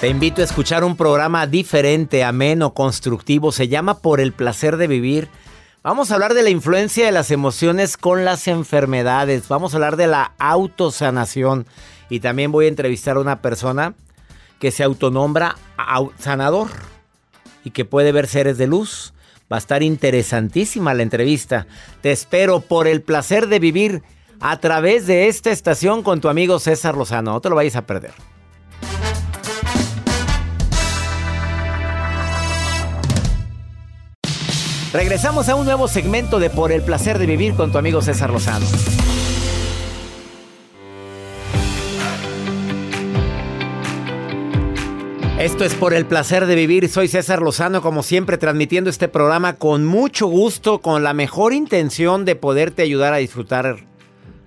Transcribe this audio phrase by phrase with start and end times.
[0.00, 3.50] Te invito a escuchar un programa diferente, ameno, constructivo.
[3.50, 5.28] Se llama Por el placer de vivir.
[5.82, 9.48] Vamos a hablar de la influencia de las emociones con las enfermedades.
[9.48, 11.66] Vamos a hablar de la autosanación.
[12.10, 13.94] Y también voy a entrevistar a una persona
[14.58, 15.56] que se autonombra
[16.18, 16.68] sanador
[17.64, 19.14] y que puede ver seres de luz.
[19.50, 21.66] Va a estar interesantísima la entrevista.
[22.02, 24.02] Te espero por el placer de vivir
[24.40, 27.32] a través de esta estación con tu amigo César Lozano.
[27.32, 28.12] No te lo vayas a perder.
[34.92, 38.30] Regresamos a un nuevo segmento de Por el placer de vivir con tu amigo César
[38.30, 38.66] Lozano.
[45.38, 46.88] Esto es por el placer de vivir.
[46.88, 52.24] Soy César Lozano, como siempre, transmitiendo este programa con mucho gusto, con la mejor intención
[52.24, 53.76] de poderte ayudar a disfrutar,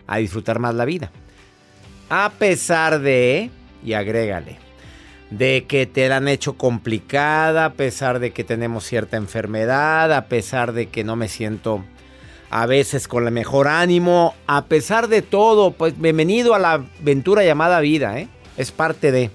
[0.08, 1.12] a disfrutar más la vida.
[2.10, 3.52] A pesar de,
[3.84, 4.58] y agrégale,
[5.30, 10.28] de que te la han hecho complicada, a pesar de que tenemos cierta enfermedad, a
[10.28, 11.84] pesar de que no me siento
[12.50, 17.44] a veces con el mejor ánimo, a pesar de todo, pues bienvenido a la aventura
[17.44, 18.28] llamada vida, ¿eh?
[18.58, 19.30] es parte de...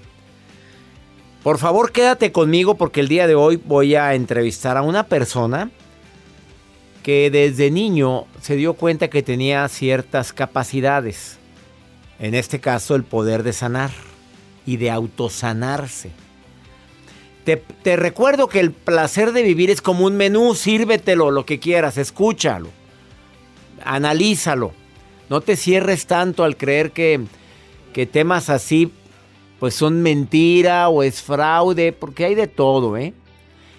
[1.43, 5.69] Por favor, quédate conmigo porque el día de hoy voy a entrevistar a una persona
[7.03, 11.37] que desde niño se dio cuenta que tenía ciertas capacidades.
[12.17, 13.91] En este caso, el poder de sanar
[14.65, 16.11] y de autosanarse.
[17.43, 21.59] Te, te, recuerdo que el placer de vivir es como un menú, sírvetelo, lo que
[21.59, 22.69] quieras, escúchalo,
[23.83, 24.73] analízalo.
[25.29, 27.21] No te cierres tanto al creer que,
[27.93, 28.91] que temas así
[29.59, 33.13] pues son mentira o es fraude, porque hay de todo, ¿eh?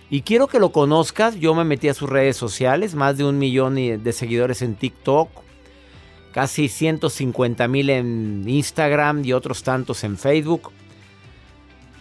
[0.08, 3.38] Y quiero que lo conozcas, yo me metí a sus redes sociales, más de un
[3.38, 5.28] millón de seguidores en TikTok,
[6.36, 10.70] casi 150 mil en Instagram y otros tantos en Facebook.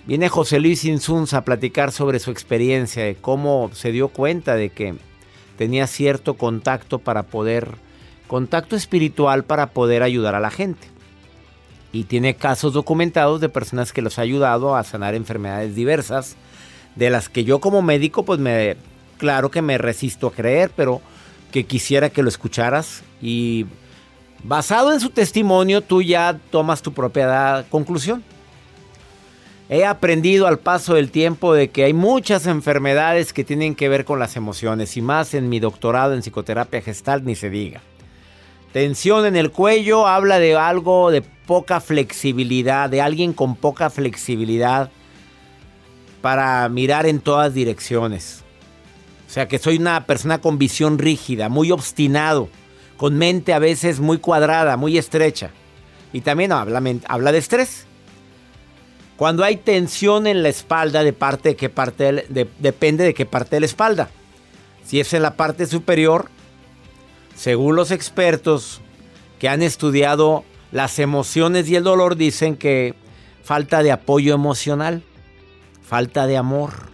[0.08, 4.72] Viene José Luis Insunz a platicar sobre su experiencia, de cómo se dio cuenta de
[4.72, 4.96] que
[5.58, 7.76] tenía cierto contacto para poder,
[8.28, 10.90] contacto espiritual para poder ayudar a la gente.
[11.94, 16.36] Y tiene casos documentados de personas que los ha ayudado a sanar enfermedades diversas,
[16.98, 18.76] de las que yo como médico pues me,
[19.18, 21.00] claro que me resisto a creer, pero
[21.54, 23.66] que quisiera que lo escucharas y
[24.44, 28.24] Basado en su testimonio, tú ya tomas tu propia conclusión.
[29.68, 34.06] He aprendido al paso del tiempo de que hay muchas enfermedades que tienen que ver
[34.06, 37.82] con las emociones y más en mi doctorado en psicoterapia gestal ni se diga.
[38.74, 44.92] Tensión en el cuello habla de algo de poca flexibilidad, de alguien con poca flexibilidad
[46.22, 48.44] para mirar en todas direcciones.
[49.28, 52.50] O sea que soy una persona con visión rígida, muy obstinado
[52.98, 55.52] con mente a veces muy cuadrada, muy estrecha.
[56.14, 57.86] Y también habla, habla de estrés.
[59.18, 62.26] Cuando hay tensión en la espalda, de parte de qué parte
[62.60, 64.10] depende de qué parte de la espalda.
[64.86, 66.30] Si es en la parte superior,
[67.36, 68.82] según los expertos
[69.40, 72.94] que han estudiado las emociones y el dolor, dicen que
[73.44, 75.04] falta de apoyo emocional,
[75.82, 76.90] falta de amor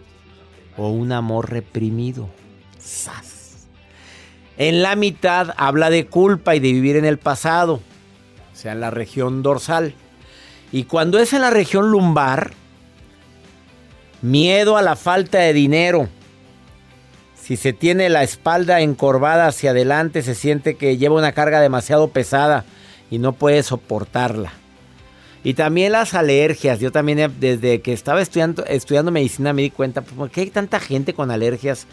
[0.78, 2.30] o un amor reprimido.
[4.62, 7.82] En la mitad habla de culpa y de vivir en el pasado,
[8.54, 9.96] o sea, en la región dorsal.
[10.72, 12.52] Y cuando es en la región lumbar,
[14.22, 16.10] miedo a la falta de dinero.
[17.42, 22.10] Si se tiene la espalda encorvada hacia adelante, se siente que lleva una carga demasiado
[22.10, 22.64] pesada
[23.10, 24.54] y no puede soportarla.
[25.44, 26.80] Y también las alergias.
[26.80, 30.80] Yo también desde que estaba estudiando, medicina me di cuenta, pues, ¿por qué hay tanta
[30.80, 31.88] gente con alergias?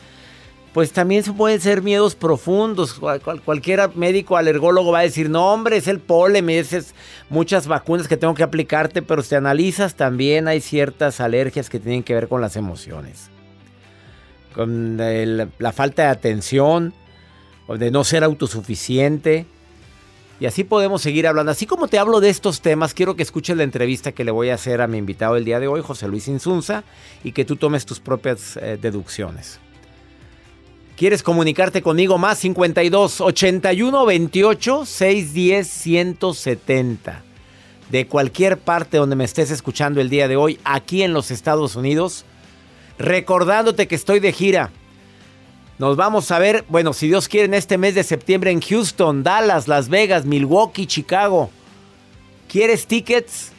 [0.78, 3.00] Pues también pueden ser miedos profundos.
[3.44, 6.94] cualquier médico alergólogo va a decir, no hombre, es el polen, dices
[7.30, 12.04] muchas vacunas que tengo que aplicarte, pero si analizas también hay ciertas alergias que tienen
[12.04, 13.28] que ver con las emociones.
[14.54, 16.94] Con la falta de atención,
[17.69, 19.46] de no ser autosuficiente
[20.38, 21.50] y así podemos seguir hablando.
[21.50, 24.50] Así como te hablo de estos temas, quiero que escuches la entrevista que le voy
[24.50, 26.84] a hacer a mi invitado el día de hoy, José Luis Insunza,
[27.24, 29.58] y que tú tomes tus propias eh, deducciones.
[30.98, 32.40] ¿Quieres comunicarte conmigo más?
[32.40, 37.22] 52 81 28 610 170.
[37.88, 41.76] De cualquier parte donde me estés escuchando el día de hoy, aquí en los Estados
[41.76, 42.24] Unidos,
[42.98, 44.72] recordándote que estoy de gira.
[45.78, 49.22] Nos vamos a ver, bueno, si Dios quiere, en este mes de septiembre en Houston,
[49.22, 51.50] Dallas, Las Vegas, Milwaukee, Chicago.
[52.48, 53.52] ¿Quieres tickets?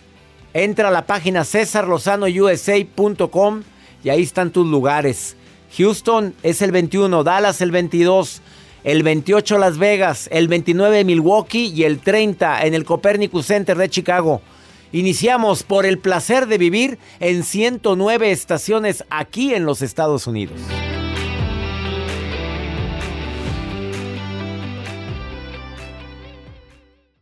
[0.53, 3.63] Entra a la página cesarlozanousa.com
[4.03, 5.37] y ahí están tus lugares.
[5.77, 8.41] Houston es el 21, Dallas el 22,
[8.83, 13.89] el 28 Las Vegas, el 29 Milwaukee y el 30 en el Copernicus Center de
[13.89, 14.41] Chicago.
[14.91, 20.59] Iniciamos por el placer de vivir en 109 estaciones aquí en los Estados Unidos.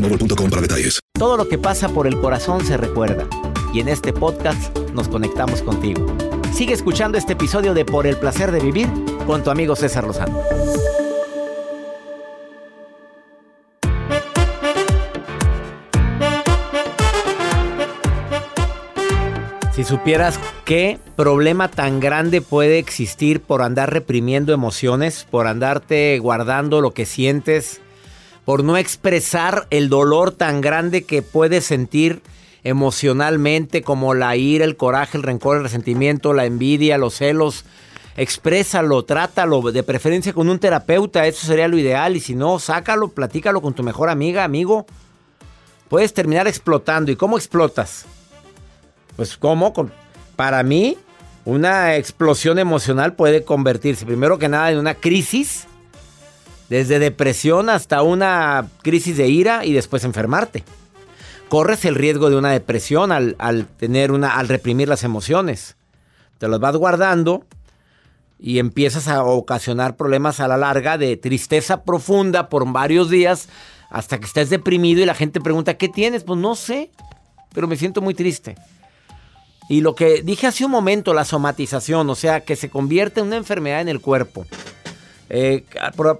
[0.00, 1.00] para detalles.
[1.18, 3.26] Todo lo que pasa por el corazón se recuerda.
[3.72, 6.06] Y en este podcast nos conectamos contigo.
[6.52, 8.88] Sigue escuchando este episodio de Por el placer de vivir
[9.26, 10.42] con tu amigo César Lozano.
[19.72, 26.82] Si supieras qué problema tan grande puede existir por andar reprimiendo emociones, por andarte guardando
[26.82, 27.80] lo que sientes,
[28.50, 32.20] por no expresar el dolor tan grande que puedes sentir
[32.64, 37.64] emocionalmente como la ira, el coraje, el rencor, el resentimiento, la envidia, los celos.
[38.16, 42.16] Exprésalo, trátalo, de preferencia con un terapeuta, eso sería lo ideal.
[42.16, 44.84] Y si no, sácalo, platícalo con tu mejor amiga, amigo.
[45.88, 47.12] Puedes terminar explotando.
[47.12, 48.04] ¿Y cómo explotas?
[49.14, 49.72] Pues cómo,
[50.34, 50.98] para mí,
[51.44, 55.68] una explosión emocional puede convertirse primero que nada en una crisis
[56.70, 60.64] desde depresión hasta una crisis de ira y después enfermarte.
[61.48, 65.76] Corres el riesgo de una depresión al, tener una, al reprimir las emociones.
[66.38, 67.44] Te las vas guardando
[68.38, 73.48] y empiezas a ocasionar problemas a la larga de tristeza profunda por varios días
[73.90, 76.22] hasta que estés deprimido y la gente pregunta, ¿qué tienes?
[76.22, 76.92] Pues no sé,
[77.52, 78.54] pero me siento muy triste.
[79.68, 83.26] Y lo que dije hace un momento, la somatización, o sea, que se convierte en
[83.26, 84.46] una enfermedad en el cuerpo.
[85.32, 85.64] Eh,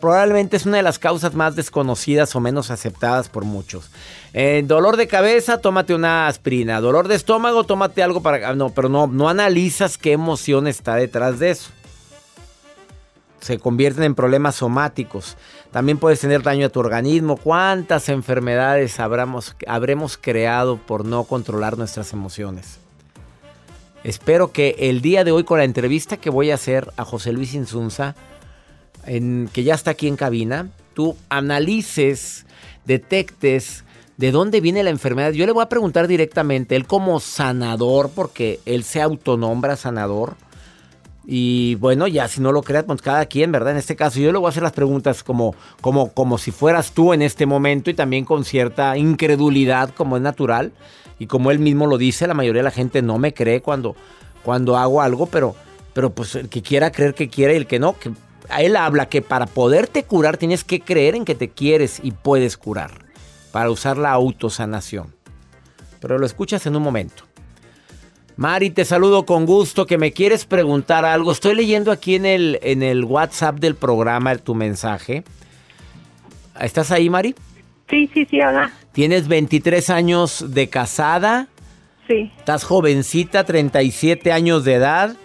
[0.01, 3.91] probablemente es una de las causas más desconocidas o menos aceptadas por muchos.
[4.33, 6.81] Eh, dolor de cabeza, tómate una aspirina.
[6.81, 8.55] Dolor de estómago, tómate algo para...
[8.55, 11.71] No, pero no, no analizas qué emoción está detrás de eso.
[13.41, 15.37] Se convierten en problemas somáticos.
[15.73, 17.37] También puedes tener daño a tu organismo.
[17.37, 22.79] ¿Cuántas enfermedades habremos creado por no controlar nuestras emociones?
[24.05, 27.33] Espero que el día de hoy con la entrevista que voy a hacer a José
[27.33, 28.15] Luis Insunza
[29.53, 32.47] que ya está aquí en cabina, tú analices,
[32.85, 33.85] detectes
[34.17, 35.33] de dónde viene la enfermedad.
[35.33, 40.37] Yo le voy a preguntar directamente, él como sanador, porque él se autonombra sanador,
[41.27, 43.73] Y bueno, ya si no lo creas, pues cada quien, ¿verdad?
[43.73, 46.93] En este caso, yo le voy a hacer las preguntas como, como, como si fueras
[46.93, 50.73] tú en este momento y también con cierta incredulidad, como es natural.
[51.19, 53.95] Y como él mismo lo dice, la mayoría de la gente no me cree cuando,
[54.43, 55.55] cuando hago algo, pero,
[55.93, 58.11] pero pues el que quiera creer que quiere y el que no, que
[58.59, 62.57] él habla que para poderte curar tienes que creer en que te quieres y puedes
[62.57, 62.91] curar,
[63.53, 65.15] para usar la autosanación.
[66.01, 67.25] Pero lo escuchas en un momento.
[68.37, 71.31] Mari, te saludo con gusto, que me quieres preguntar algo.
[71.31, 75.25] Estoy leyendo aquí en el, en el WhatsApp del programa tu mensaje.
[76.59, 77.35] ¿Estás ahí, Mari?
[77.91, 78.73] Sí, sí, sí, hola.
[78.93, 81.49] Tienes 23 años de casada.
[82.09, 82.33] Sí.
[82.39, 85.17] Estás jovencita, 37 años de edad.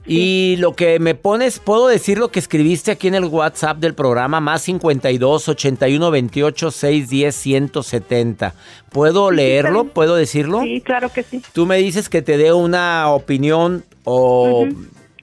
[0.06, 3.94] Y lo que me pones, puedo decir lo que escribiste aquí en el WhatsApp del
[3.94, 8.54] programa, más 52 81 28 610 170.
[8.90, 9.84] ¿Puedo leerlo?
[9.84, 10.62] ¿Puedo decirlo?
[10.62, 11.42] Sí, claro que sí.
[11.52, 14.66] Tú me dices que te dé una opinión o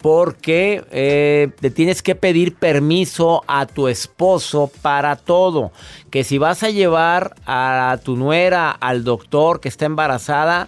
[0.06, 5.72] porque eh, te tienes que pedir permiso a tu esposo para todo.
[6.12, 10.68] Que si vas a llevar a tu nuera al doctor que está embarazada,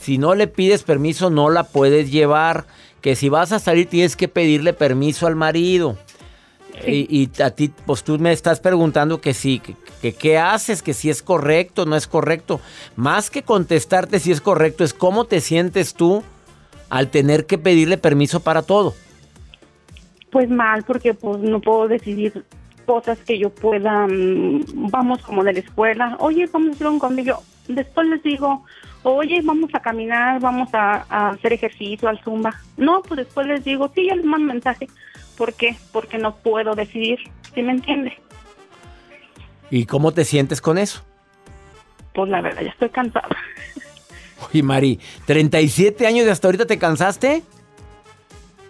[0.00, 2.64] si no le pides permiso no la puedes llevar
[3.00, 5.96] que si vas a salir tienes que pedirle permiso al marido.
[6.86, 9.60] Y, a ti, pues tú me estás preguntando que sí,
[10.00, 12.60] que, qué haces, que si es correcto, no es correcto.
[12.94, 16.22] Más que contestarte si es correcto, es cómo te sientes tú
[16.88, 18.94] al tener que pedirle permiso para todo.
[20.30, 22.44] Pues mal, porque pues no puedo decidir
[22.86, 26.98] cosas que yo pueda, mm, vamos como de la escuela, oye, vamos a hacer un
[26.98, 27.42] conmigo.
[27.66, 28.64] Después les digo,
[29.02, 32.60] oye, vamos a caminar, vamos a, hacer ejercicio, al zumba.
[32.76, 34.88] No, pues después les digo, sí, ya les mando mensaje.
[35.36, 35.76] ¿Por qué?
[35.92, 37.18] Porque no puedo decidir,
[37.54, 38.18] ¿sí me entiende?
[39.70, 41.04] ¿Y cómo te sientes con eso?
[42.14, 43.28] Pues la verdad, ya estoy cansada.
[44.50, 47.42] Oye, Mari, ¿37 años de hasta ahorita te cansaste?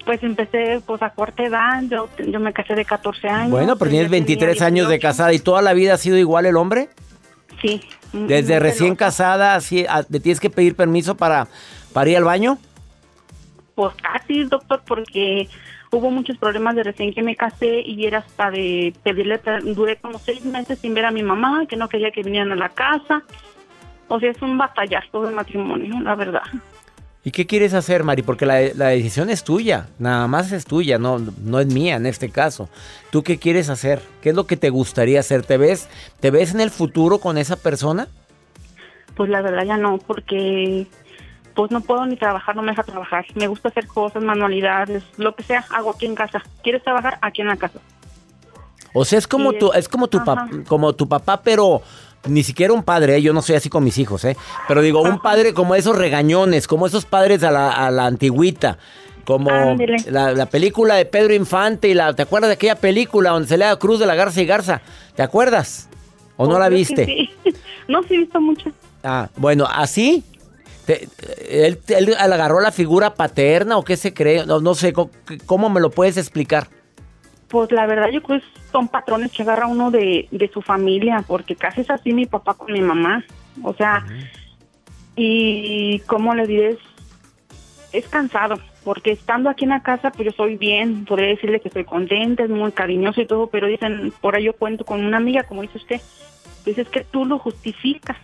[0.04, 3.50] Pues empecé pues a corta edad, yo, yo me casé de 14 años.
[3.50, 6.56] Bueno, pero tienes 23 años de casada y toda la vida ha sido igual el
[6.56, 6.88] hombre.
[7.60, 7.80] Sí.
[8.12, 11.48] Desde recién casada, así, ah, ¿te tienes que pedir permiso para,
[11.92, 12.58] para ir al baño?
[13.74, 15.48] Pues casi, doctor, porque
[15.90, 20.18] hubo muchos problemas de recién que me casé y era hasta de pedirle, duré como
[20.18, 23.22] seis meses sin ver a mi mamá, que no quería que vinieran a la casa.
[24.08, 26.42] O sea, es un batallazo de matrimonio, la verdad.
[27.28, 28.22] ¿Y qué quieres hacer, Mari?
[28.22, 32.30] Porque la, decisión es tuya, nada más es tuya, no, no es mía en este
[32.30, 32.70] caso.
[33.10, 34.00] ¿Tú qué quieres hacer?
[34.22, 35.44] ¿Qué es lo que te gustaría hacer?
[35.44, 38.08] ¿Te ves, ¿Te ves en el futuro con esa persona?
[39.14, 40.86] Pues la verdad ya no, porque
[41.54, 43.26] pues no puedo ni trabajar, no me deja trabajar.
[43.34, 46.42] Me gusta hacer cosas, manualidades, lo que sea, hago aquí en casa.
[46.62, 47.18] ¿Quieres trabajar?
[47.20, 47.78] Aquí en la casa.
[48.94, 50.18] O sea, es como tu, es como tu,
[50.66, 51.82] como tu papá, pero
[52.26, 53.22] ni siquiera un padre, ¿eh?
[53.22, 54.36] yo no soy así con mis hijos, ¿eh?
[54.66, 58.78] Pero digo, un padre como esos regañones, como esos padres a la, a la antigüita.
[59.24, 59.50] Como
[60.06, 62.14] la, película de Pedro Infante y la.
[62.14, 64.80] ¿Te acuerdas de aquella película donde se le da Cruz de la Garza y Garza?
[65.16, 65.90] ¿Te acuerdas?
[66.38, 67.04] ¿O no la viste?
[67.04, 67.30] Sí.
[67.88, 68.70] No, sí he visto mucho.
[69.02, 70.22] Ah, bueno, así.
[70.86, 74.44] él, él, agarró la figura paterna o qué se cree?
[74.44, 74.92] No, no sé,
[75.46, 76.68] ¿cómo me lo puedes explicar?
[77.48, 81.56] Pues la verdad yo creo que son patrones que agarra uno de, su familia, porque
[81.56, 83.24] casi es así mi papá con mi mamá.
[83.62, 84.04] O sea,
[85.16, 86.78] y como le diré,
[87.92, 91.68] es, cansado, porque estando aquí en la casa, pues yo soy bien, podría decirle que
[91.68, 95.16] estoy contenta, es muy cariñoso y todo, pero dicen, por ahí yo cuento con una
[95.16, 96.00] amiga, como dice usted,
[96.64, 98.16] dice es que tú lo justificas.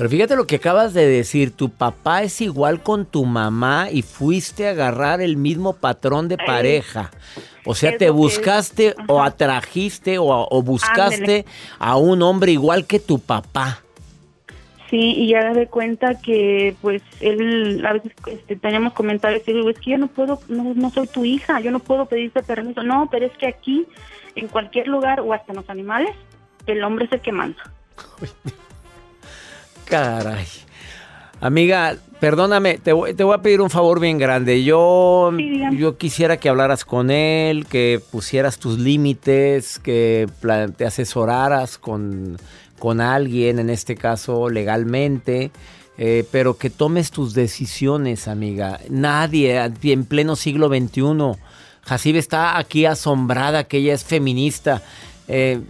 [0.00, 4.00] Pero fíjate lo que acabas de decir, tu papá es igual con tu mamá y
[4.00, 7.10] fuiste a agarrar el mismo patrón de pareja.
[7.66, 11.44] O sea, te buscaste o atrajiste o, buscaste
[11.78, 13.82] a un hombre igual que tu papá.
[14.88, 19.68] Sí, y ya de cuenta que pues él a veces este, teníamos comentarios y digo,
[19.68, 22.82] es que yo no puedo, no, no soy tu hija, yo no puedo pedirte permiso.
[22.82, 23.86] No, pero es que aquí,
[24.34, 26.16] en cualquier lugar o hasta en los animales,
[26.66, 27.62] el hombre es el que manda.
[29.90, 30.46] Caray.
[31.40, 34.62] Amiga, perdóname, te voy, te voy, a pedir un favor bien grande.
[34.62, 35.32] Yo,
[35.72, 40.28] yo quisiera que hablaras con él, que pusieras tus límites, que
[40.76, 42.38] te asesoraras con,
[42.78, 45.50] con alguien, en este caso legalmente,
[45.98, 48.78] eh, pero que tomes tus decisiones, amiga.
[48.88, 51.36] Nadie en pleno siglo XXI.
[51.84, 54.82] Hasib está aquí asombrada que ella es feminista.
[55.32, 55.60] Eh,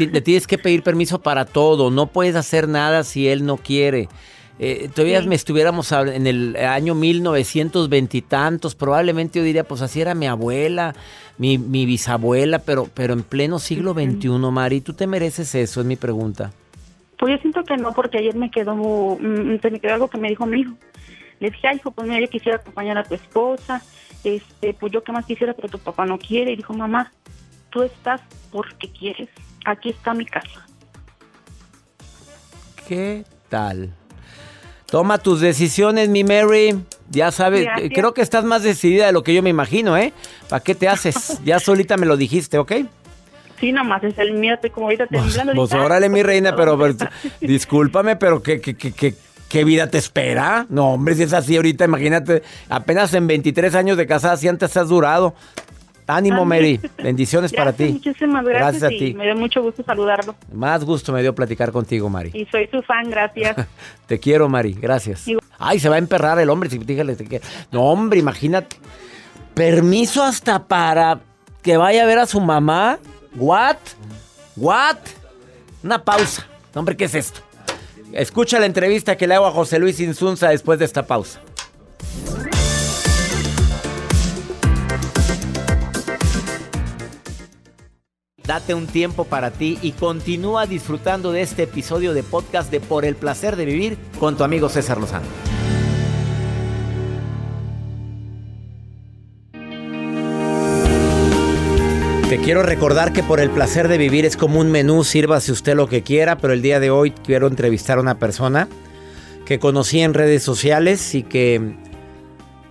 [0.00, 4.08] le, tienes que pedir permiso para todo, no puedes hacer nada si él no quiere.
[4.58, 10.00] Eh, todavía me estuviéramos en el año 1920 y tantos, probablemente yo diría, pues así
[10.00, 10.94] era mi abuela,
[11.36, 15.80] mi, bisabuela, pero, pero en pleno siglo XXI, Mari, ¿tú te mereces eso?
[15.80, 16.50] Es mi pregunta.
[17.18, 20.30] Pues yo siento que no, porque ayer me quedó, mm, me quedó algo que me
[20.30, 20.72] dijo mi hijo.
[21.38, 23.82] Le dije, ay, hijo, pues mira, yo quisiera acompañar a tu esposa,
[24.24, 26.52] este, pues yo qué más quisiera, pero tu papá no quiere.
[26.52, 27.12] Y dijo, mamá,
[27.72, 28.20] tú estás
[28.52, 29.28] porque quieres,
[29.64, 30.66] aquí está mi casa.
[32.86, 33.94] ¿Qué tal?
[34.86, 36.78] Toma tus decisiones, mi Mary.
[37.08, 37.90] Ya sabes, Gracias.
[37.94, 40.12] creo que estás más decidida de lo que yo me imagino, ¿eh?
[40.48, 41.40] ¿Para qué te haces?
[41.44, 42.72] Ya solita me lo dijiste, ¿ok?
[43.58, 45.54] Sí, nomás es el miedo, estoy como ahorita temblando.
[45.54, 46.78] Pues ay, órale, mi pues, reina, pero,
[47.40, 49.14] discúlpame, pero ¿qué, qué, qué, qué,
[49.48, 50.66] qué vida te espera?
[50.68, 54.76] No, hombre, si es así ahorita, imagínate, apenas en 23 años de casada, si antes
[54.76, 55.34] has durado.
[56.06, 56.80] Ánimo, Mary.
[57.02, 57.88] Bendiciones para ti.
[57.92, 59.14] Muchísimas gracias, Gracias a ti.
[59.14, 60.34] me dio mucho gusto saludarlo.
[60.52, 62.30] Más gusto me dio platicar contigo, Mari.
[62.34, 63.56] Y soy su fan, gracias.
[64.06, 64.74] Te quiero, Mari.
[64.74, 65.24] Gracias.
[65.58, 66.68] Ay, se va a emperrar el hombre.
[66.68, 67.44] si dígale, te quiero.
[67.70, 68.76] No, hombre, imagínate.
[69.54, 71.20] Permiso hasta para
[71.62, 72.98] que vaya a ver a su mamá.
[73.36, 73.76] ¿What?
[74.56, 74.96] ¿What?
[75.84, 76.46] Una pausa.
[76.74, 77.40] No, hombre, ¿qué es esto?
[78.12, 81.40] Escucha la entrevista que le hago a José Luis Insunza después de esta pausa.
[88.46, 93.04] Date un tiempo para ti y continúa disfrutando de este episodio de podcast de Por
[93.04, 95.26] el placer de vivir con tu amigo César Lozano.
[102.28, 105.76] Te quiero recordar que por el placer de vivir es como un menú, sírvase usted
[105.76, 108.68] lo que quiera, pero el día de hoy quiero entrevistar a una persona
[109.44, 111.76] que conocí en redes sociales y que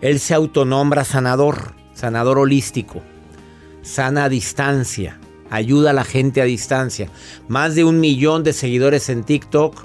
[0.02, 3.04] él se autonombra sanador, sanador holístico,
[3.84, 5.21] sana a distancia,
[5.52, 7.10] ayuda a la gente a distancia.
[7.48, 9.84] Más de un millón de seguidores en TikTok,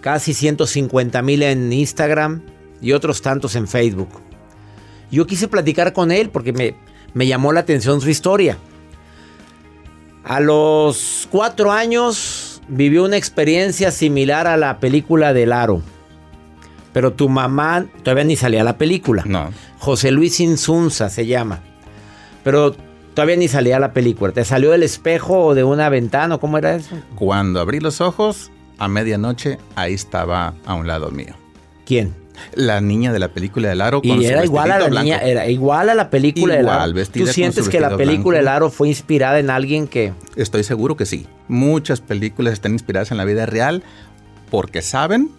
[0.00, 2.42] casi 150 mil en Instagram
[2.80, 4.10] y otros tantos en Facebook.
[5.10, 6.76] Yo quise platicar con él porque me,
[7.14, 8.58] me llamó la atención su historia.
[10.24, 15.82] A los cuatro años vivió una experiencia similar a la película del Aro.
[16.92, 19.24] Pero tu mamá todavía ni salía la película.
[19.26, 19.50] No.
[19.78, 21.60] José Luis Insunza se llama.
[22.44, 22.76] Pero
[23.14, 24.32] todavía ni salía la película.
[24.32, 26.36] ¿Te salió del espejo o de una ventana?
[26.36, 26.96] o ¿Cómo era eso?
[27.14, 31.34] Cuando abrí los ojos, a medianoche, ahí estaba a un lado mío.
[31.84, 32.14] ¿Quién?
[32.54, 35.18] La niña de la película del aro con Y su era igual a la niña,
[35.18, 36.92] era igual a la película del Igual, Aro.
[36.94, 38.48] vestida ¿Tú sientes que la película del.
[38.48, 40.12] Aro fue inspirada en alguien que...
[40.34, 41.26] Estoy seguro que sí.
[41.48, 43.82] Muchas películas están inspiradas en la vida real
[44.50, 45.30] porque saben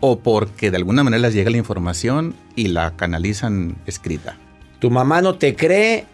[0.00, 4.36] o porque de alguna manera les llega la información y la canalizan escrita.
[4.78, 6.06] Tu mamá no te cree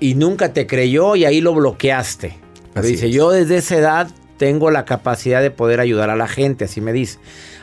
[0.00, 2.36] y nunca te creyó y ahí lo bloqueaste.
[2.74, 3.14] Pero dice, es.
[3.14, 6.92] yo desde esa edad tengo la capacidad de poder ayudar a la gente, así me
[6.92, 7.18] dice.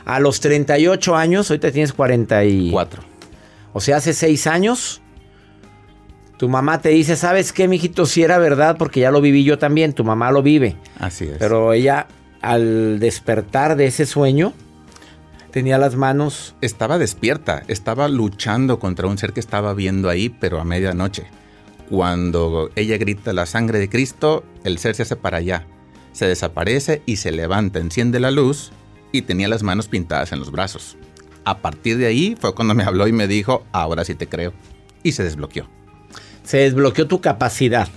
[0.06, 2.72] A los 38 años, ahorita tienes 40 y...
[2.72, 3.04] Cuatro.
[3.74, 5.02] O sea, hace 6 años,
[6.38, 8.06] tu mamá te dice, ¿sabes qué, mijito?
[8.06, 10.76] Si era verdad, porque ya lo viví yo también, tu mamá lo vive.
[11.00, 11.38] Así es.
[11.40, 12.08] Pero ella,
[12.42, 14.54] al despertar de ese sueño,
[15.52, 16.56] tenía las manos...
[16.62, 21.28] estaba despierta, estaba luchando contra un ser que estaba viendo ahí, pero a medianoche.
[21.90, 25.68] Cuando ella grita la sangre de Cristo, el ser se hace para allá,
[26.14, 28.72] se desaparece y se levanta, enciende la luz
[29.12, 30.98] y tenía las manos pintadas en los brazos.
[31.44, 34.54] A partir de ahí fue cuando me habló y me dijo, ahora sí te creo.
[35.04, 35.70] Y se desbloqueó.
[36.44, 37.88] Se desbloqueó tu capacidad.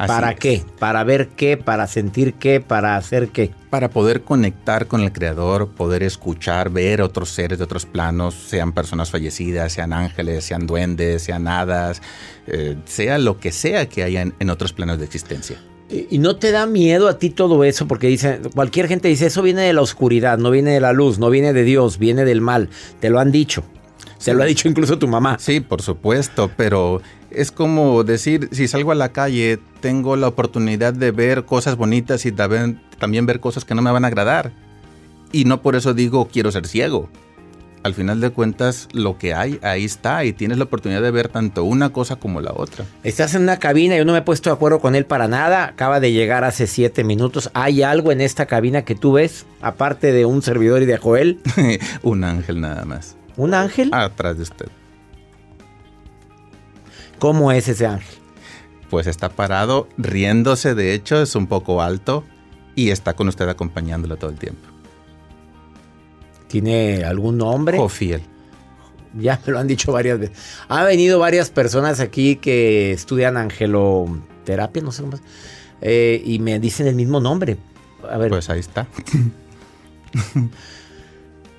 [0.00, 0.38] Así ¿Para es.
[0.38, 0.64] qué?
[0.78, 1.58] ¿Para ver qué?
[1.58, 2.62] ¿Para sentir qué?
[2.62, 3.50] ¿Para hacer qué?
[3.68, 8.72] Para poder conectar con el Creador, poder escuchar, ver otros seres de otros planos, sean
[8.72, 12.00] personas fallecidas, sean ángeles, sean duendes, sean hadas,
[12.46, 15.60] eh, sea lo que sea que haya en, en otros planos de existencia.
[15.90, 17.86] ¿Y y no te da miedo a ti todo eso?
[17.86, 21.18] Porque dice, cualquier gente dice, eso viene de la oscuridad, no viene de la luz,
[21.18, 22.70] no viene de Dios, viene del mal.
[23.00, 23.64] Te lo han dicho.
[24.16, 25.36] Se lo ha dicho incluso tu mamá.
[25.38, 30.92] Sí, por supuesto, pero es como decir, si salgo a la calle, tengo la oportunidad
[30.92, 34.52] de ver cosas bonitas y también, también ver cosas que no me van a agradar.
[35.32, 37.08] Y no por eso digo quiero ser ciego.
[37.82, 41.28] Al final de cuentas, lo que hay, ahí está, y tienes la oportunidad de ver
[41.28, 42.84] tanto una cosa como la otra.
[43.04, 45.64] Estás en una cabina, yo no me he puesto de acuerdo con él para nada.
[45.64, 47.50] Acaba de llegar hace siete minutos.
[47.54, 51.40] ¿Hay algo en esta cabina que tú ves, aparte de un servidor y de Joel?
[52.02, 53.16] Un ángel nada más.
[53.38, 53.88] ¿Un ángel?
[53.94, 54.66] Atrás de usted.
[57.20, 58.18] ¿Cómo es ese ángel?
[58.88, 62.24] Pues está parado, riéndose, de hecho, es un poco alto
[62.74, 64.66] y está con usted acompañándolo todo el tiempo.
[66.48, 67.78] ¿Tiene algún nombre?
[67.78, 68.22] Jofiel.
[69.16, 70.36] Ya me lo han dicho varias veces.
[70.68, 75.22] Ha venido varias personas aquí que estudian angeloterapia, no sé cómo es,
[75.80, 77.58] eh, y me dicen el mismo nombre.
[78.10, 78.88] A ver, Pues ahí está.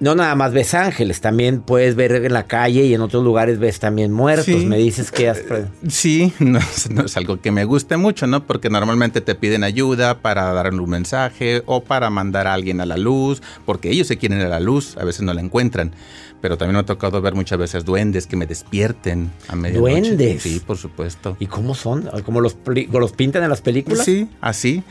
[0.02, 3.60] no nada más ves ángeles, también puedes ver en la calle y en otros lugares
[3.60, 4.66] ves también muertos.
[4.66, 5.38] Me dices que has...
[5.38, 6.60] Eh, sí, no,
[7.06, 8.48] es algo que me guste mucho, ¿no?
[8.48, 12.88] Porque normalmente te piden ayuda para darle un mensaje o para mandar a alguien a
[12.88, 15.94] la luz, porque ellos se quieren ir a la luz, a veces no la encuentran.
[16.42, 20.16] Pero también me ha tocado ver muchas veces duendes que me despierten a medianoche.
[20.16, 20.42] ¿Duendes?
[20.42, 21.38] Sí, por supuesto.
[21.40, 22.10] ¿Y cómo son?
[22.26, 22.58] ¿Cómo los,
[22.92, 24.04] los pintan en las películas?
[24.04, 24.84] Sí, así.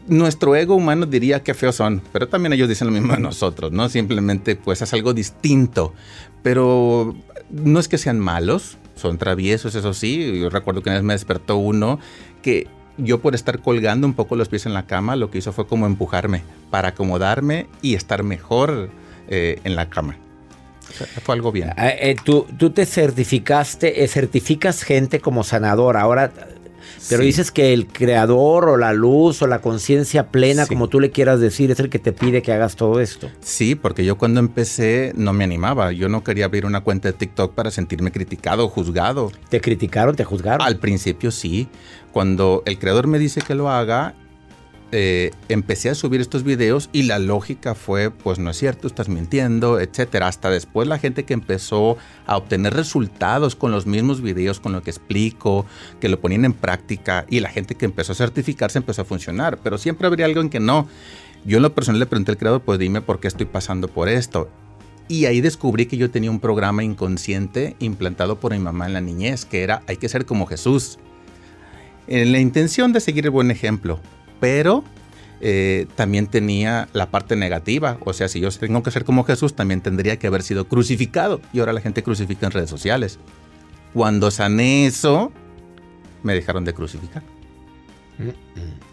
[0.00, 3.20] Eh, nuestro ego humano diría que feos son, pero también ellos dicen lo mismo de
[3.20, 3.88] nosotros, ¿no?
[3.88, 5.94] Simplemente pues es algo distinto.
[6.42, 7.14] Pero
[7.50, 10.40] no es que sean malos, son traviesos, eso sí.
[10.40, 11.98] Yo recuerdo que una vez me despertó uno
[12.42, 15.52] que yo por estar colgando un poco los pies en la cama, lo que hizo
[15.52, 18.90] fue como empujarme para acomodarme y estar mejor
[19.28, 20.16] eh, en la cama.
[21.22, 21.70] Fue algo bien.
[21.76, 25.96] Ah, eh, tú, tú, te certificaste, eh, certificas gente como sanador.
[25.96, 26.32] Ahora,
[27.08, 31.10] pero dices que el creador o la luz o la conciencia plena, como tú le
[31.10, 33.30] quieras decir, es el que te pide que hagas todo esto.
[33.40, 35.92] Sí, porque yo cuando empecé no me animaba.
[35.92, 39.32] Yo no quería abrir una cuenta de TikTok para sentirme criticado o juzgado.
[39.48, 40.16] ¿Te criticaron?
[40.16, 40.66] ¿Te juzgaron?
[40.66, 41.68] Al principio sí.
[42.12, 44.14] Cuando el creador me dice que lo haga,
[44.92, 49.08] eh, empecé a subir estos videos y la lógica fue, pues no es cierto, estás
[49.08, 50.26] mintiendo, etcétera.
[50.26, 54.82] Hasta después la gente que empezó a obtener resultados con los mismos videos, con lo
[54.82, 55.64] que explico,
[56.00, 59.58] que lo ponían en práctica y la gente que empezó a certificarse empezó a funcionar.
[59.62, 60.88] Pero siempre habría algo en que no.
[61.44, 64.08] Yo en lo personal le pregunté al creador, pues dime por qué estoy pasando por
[64.08, 64.50] esto.
[65.06, 69.00] Y ahí descubrí que yo tenía un programa inconsciente implantado por mi mamá en la
[69.00, 70.98] niñez, que era hay que ser como Jesús.
[72.06, 74.00] En la intención de seguir el buen ejemplo,
[74.40, 74.82] pero
[75.40, 77.98] eh, también tenía la parte negativa.
[78.04, 81.40] O sea, si yo tengo que ser como Jesús, también tendría que haber sido crucificado.
[81.52, 83.18] Y ahora la gente crucifica en redes sociales.
[83.94, 85.32] Cuando sané eso,
[86.22, 87.22] me dejaron de crucificar.
[88.18, 88.89] Mm, mm.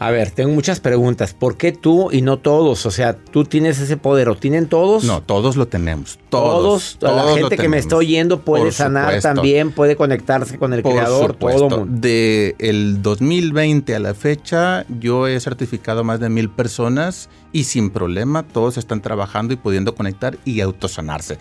[0.00, 1.34] A ver, tengo muchas preguntas.
[1.34, 2.86] ¿Por qué tú y no todos?
[2.86, 5.04] O sea, tú tienes ese poder o tienen todos.
[5.04, 6.18] No, todos lo tenemos.
[6.30, 6.96] Todos.
[6.98, 11.36] todos la gente que me está oyendo puede sanar también, puede conectarse con el creador,
[11.36, 11.86] todo mundo.
[11.86, 17.90] De el 2020 a la fecha, yo he certificado más de mil personas y sin
[17.90, 21.36] problema todos están trabajando y pudiendo conectar y autosanarse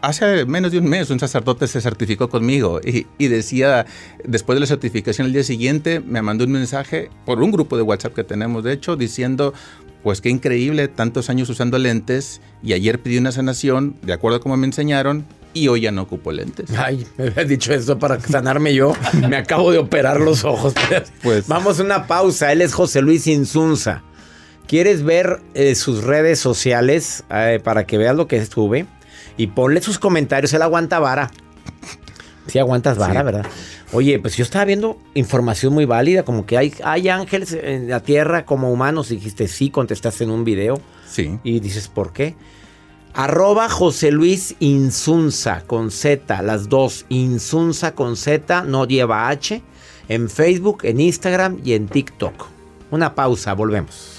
[0.00, 3.86] hace menos de un mes un sacerdote se certificó conmigo y, decía,
[4.24, 7.82] después de la certificación el día siguiente, me mandó un mensaje por un grupo de
[7.82, 9.54] WhatsApp que tenemos, de hecho, diciendo,
[10.02, 14.40] pues qué increíble, tantos años usando lentes y ayer pedí una sanación, de acuerdo a
[14.40, 16.70] como me enseñaron, y hoy ya no ocupo lentes.
[16.78, 18.92] Ay, me había dicho eso para sanarme yo.
[19.28, 20.74] me acabo de operar los ojos.
[21.22, 22.52] Pues vamos a una pausa.
[22.52, 24.04] Él es José Luis Insunza.
[24.68, 28.86] ¿Quieres ver eh, sus redes sociales eh, para que veas lo que estuve?
[29.36, 30.52] Y ponle sus comentarios.
[30.52, 31.30] Él aguanta vara.
[32.46, 33.46] Sí, aguantas vara, ¿verdad?
[33.92, 38.00] Oye, pues yo estaba viendo información muy válida, como que hay, hay ángeles en la
[38.00, 39.08] tierra como humanos.
[39.08, 40.80] Dijiste sí, contestaste en un video.
[41.08, 41.38] Sí.
[41.44, 42.34] Y dices, ¿por qué?
[43.14, 47.06] Arroba José Luis Insunza con Z, las dos.
[47.08, 49.62] Insunza con Z, no lleva H.
[50.08, 52.46] En Facebook, en Instagram y en TikTok.
[52.90, 54.18] Una pausa, volvemos.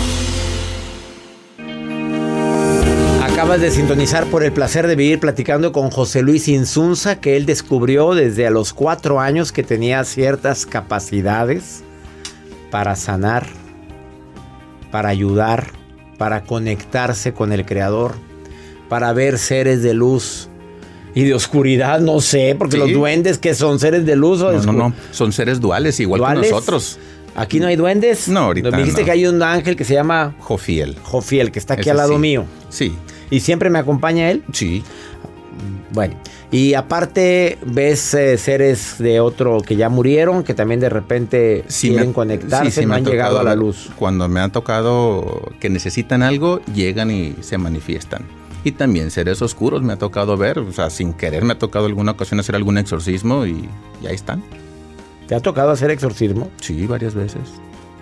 [3.51, 7.45] Acabas de sintonizar por el placer de vivir platicando con José Luis Insunza, que él
[7.45, 11.83] descubrió desde a los cuatro años que tenía ciertas capacidades
[12.69, 13.45] para sanar,
[14.89, 15.67] para ayudar,
[16.17, 18.13] para conectarse con el Creador,
[18.87, 20.47] para ver seres de luz
[21.13, 24.63] y de oscuridad, no sé, porque los duendes que son seres de luz o no,
[24.63, 26.99] no, no, son seres duales, igual que nosotros.
[27.35, 28.29] Aquí no hay duendes.
[28.29, 28.71] No, ahorita.
[28.71, 30.95] Me dijiste que hay un ángel que se llama Jofiel.
[31.03, 32.45] Jofiel, que está aquí al lado mío.
[32.69, 32.93] Sí.
[33.31, 34.43] ¿Y siempre me acompaña él?
[34.51, 34.83] Sí.
[35.93, 36.15] Bueno,
[36.51, 42.13] y aparte ves eh, seres de otro que ya murieron, que también de repente quieren
[42.13, 43.89] conectarse, no han llegado a la luz.
[43.97, 48.23] Cuando me han tocado que necesitan algo, llegan y se manifiestan.
[48.63, 51.87] Y también seres oscuros me ha tocado ver, o sea, sin querer me ha tocado
[51.87, 53.67] alguna ocasión hacer algún exorcismo y,
[54.03, 54.43] y ahí están.
[55.27, 56.49] ¿Te ha tocado hacer exorcismo?
[56.59, 57.41] Sí, varias veces.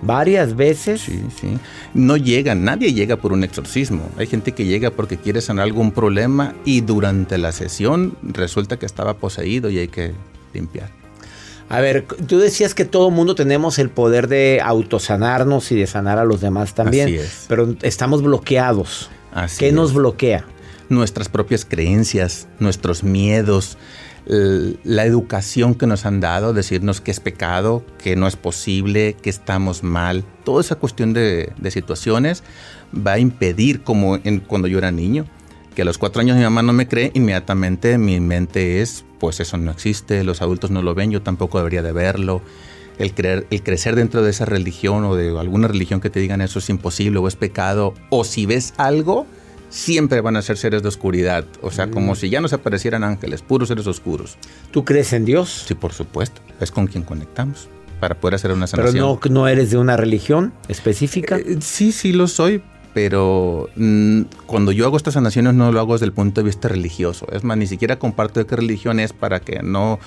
[0.02, 1.02] ¿Varias veces?
[1.02, 1.58] Sí, sí.
[1.94, 4.10] No llega, nadie llega por un exorcismo.
[4.18, 8.86] Hay gente que llega porque quiere sanar algún problema y durante la sesión resulta que
[8.86, 10.14] estaba poseído y hay que
[10.54, 10.90] limpiar.
[11.70, 16.18] A ver, tú decías que todo mundo tenemos el poder de autosanarnos y de sanar
[16.18, 17.08] a los demás también.
[17.08, 17.46] Así es.
[17.48, 19.10] Pero estamos bloqueados.
[19.32, 20.46] Así ¿Qué nos bloquea?
[20.90, 23.78] Nuestras propias creencias, nuestros miedos,
[24.30, 29.30] la educación que nos han dado, decirnos que es pecado, que no es posible, que
[29.30, 30.24] estamos mal.
[30.44, 32.44] Toda esa cuestión de, situaciones
[32.96, 35.26] va a impedir, como cuando yo era niño,
[35.74, 39.40] que a los cuatro años mi mamá no me cree, inmediatamente mi mente es, pues
[39.40, 42.44] eso no existe, los adultos no lo ven, yo tampoco debería de verlo.
[43.00, 46.42] El, creer, el crecer dentro de esa religión o de alguna religión que te digan
[46.42, 49.26] eso es imposible o es pecado, o si ves algo,
[49.70, 51.46] siempre van a ser seres de oscuridad.
[51.62, 54.38] O sea, como si ya no se aparecieran ángeles, puros seres oscuros.
[54.72, 55.64] ¿Tú crees en Dios?
[55.68, 56.42] Sí, por supuesto.
[56.60, 59.06] Es con quien conectamos para poder hacer una Pero sanación.
[59.06, 61.38] no, no eres de una religión específica.
[61.38, 62.62] Eh, sí, sí lo soy,
[62.94, 66.68] pero mm, cuando yo hago estas sanaciones no lo hago desde el punto de vista
[66.68, 67.28] religioso.
[67.32, 70.00] Es más, ni siquiera comparto de qué religión es para que no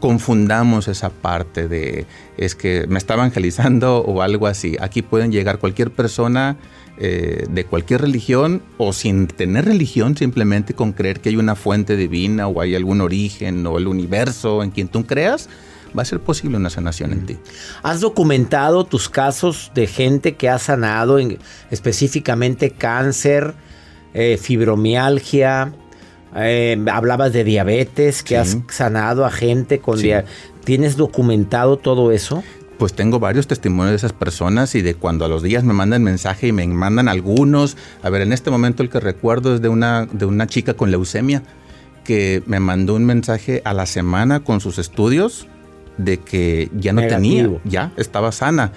[0.00, 2.06] confundamos esa parte de
[2.36, 4.76] es que me está evangelizando o algo así.
[4.80, 6.56] Aquí pueden llegar cualquier persona
[6.98, 11.96] eh, de cualquier religión o sin tener religión, simplemente con creer que hay una fuente
[11.96, 15.48] divina o hay algún origen o el universo en quien tú creas,
[15.96, 17.38] va a ser posible una sanación en ti.
[17.82, 21.38] ¿Has documentado tus casos de gente que ha sanado, en-
[21.70, 23.54] específicamente cáncer,
[24.14, 25.72] eh, fibromialgia?
[26.36, 28.34] Eh, hablabas de diabetes, que Sí.
[28.36, 30.04] has sanado a gente con Sí.
[30.04, 30.30] diabetes.
[30.64, 32.42] ¿Tienes documentado todo eso?
[32.78, 36.02] Pues tengo varios testimonios de esas personas y de cuando a los días me mandan
[36.02, 37.76] mensaje y me mandan algunos.
[38.02, 40.90] A ver, en este momento el que recuerdo es de una, de una chica con
[40.90, 41.42] leucemia
[42.04, 45.46] que me mandó un mensaje a la semana con sus estudios
[45.96, 47.60] de que ya no Negativo.
[47.64, 48.72] tenía, ya estaba sana.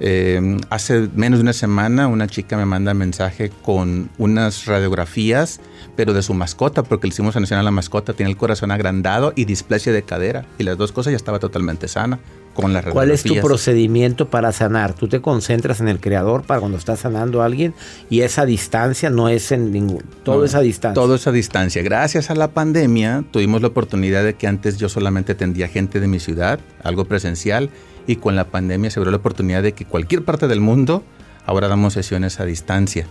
[0.00, 5.60] Eh, hace menos de una semana una chica me manda mensaje con unas radiografías,
[5.98, 9.32] pero de su mascota, porque le hicimos sanación a la mascota, tiene el corazón agrandado
[9.34, 10.46] y displasia de cadera.
[10.56, 12.20] Y las dos cosas ya estaba totalmente sana
[12.54, 14.94] con las ¿Cuál es tu procedimiento para sanar?
[14.94, 17.74] Tú te concentras en el creador para cuando estás sanando a alguien
[18.10, 20.04] y esa distancia no es en ningún...
[20.22, 20.94] Todo No, esa distancia.
[20.94, 21.82] Todo esa distancia.
[21.82, 26.06] Gracias a la pandemia tuvimos la oportunidad de que antes yo solamente atendía gente de
[26.06, 27.70] mi ciudad, algo presencial,
[28.06, 31.02] y con la pandemia se abrió la oportunidad de que cualquier parte del mundo
[31.44, 33.08] ahora damos sesiones a distancia.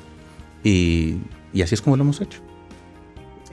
[0.63, 1.17] Y,
[1.51, 2.47] y así es como lo hemos hecho.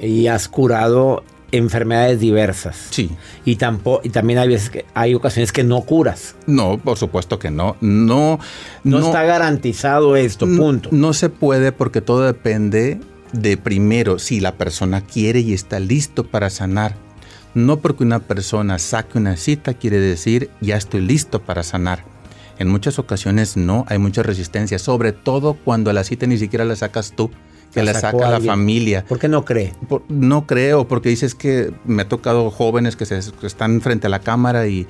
[0.01, 2.89] Y has curado enfermedades diversas.
[2.91, 3.11] Sí.
[3.45, 6.35] Y, tampoco, y también hay veces que hay ocasiones que no curas.
[6.47, 7.77] No, por supuesto que no.
[7.81, 8.41] No,
[8.83, 10.89] No, está garantizado esto, punto.
[10.93, 13.01] No se puede porque todo depende
[13.33, 16.97] de primero si la persona quiere y está listo para sanar.
[17.55, 22.05] No porque una persona saque una cita quiere decir ya estoy listo para sanar.
[22.59, 26.77] En muchas ocasiones no, hay mucha resistencia, sobre todo cuando la cita ni siquiera la
[26.77, 27.31] sacas tú,
[27.75, 28.53] que La la, saca la alguien.
[28.53, 29.05] familia.
[29.05, 29.73] ¿Por qué no cree?
[29.89, 34.07] Por- no creo, porque dices que me ha tocado jóvenes que, se, que están frente
[34.07, 34.87] a la cámara y,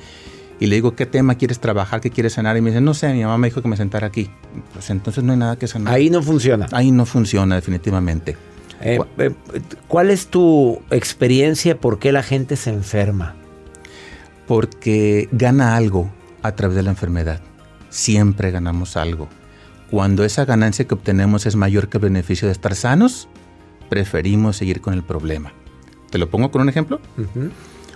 [0.61, 2.01] y le digo, ¿qué tema quieres trabajar?
[2.01, 2.57] ¿Qué quieres sanar?
[2.57, 4.31] Y me dicen, no sé, mi mamá me dijo que me sentara aquí.
[4.73, 5.94] Pues entonces no hay nada que sanar.
[5.94, 6.66] Ahí no funciona.
[6.73, 8.37] Ahí no funciona definitivamente.
[8.81, 9.31] Eh, eh,
[9.88, 11.79] ¿Cuál es tu experiencia?
[11.81, 13.35] ¿Por qué la gente se enferma?
[14.47, 16.11] Porque gana algo
[16.42, 17.40] a través de la enfermedad.
[17.88, 19.29] Siempre ganamos algo.
[19.94, 23.28] Cuando esa ganancia que obtenemos es mayor que el beneficio de estar sanos,
[23.88, 25.52] preferimos seguir con el problema.
[26.11, 27.00] ¿Te lo pongo con un ejemplo?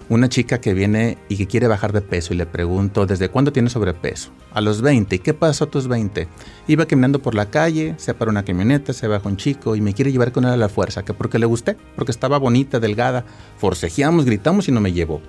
[0.08, 3.52] Una chica que viene y que quiere bajar de peso y le pregunto, ¿desde cuándo
[3.52, 4.30] tienes sobrepeso?
[4.52, 5.16] A los 20.
[5.16, 6.28] ¿Y qué pasó a tus 20?
[6.68, 9.92] Iba caminando por la calle, se para una camioneta, se baja un chico y me
[9.92, 13.24] quiere llevar con él a la fuerza, que porque le gusté, porque estaba bonita, delgada.
[13.56, 15.20] Forcejeamos, gritamos y no me llevó.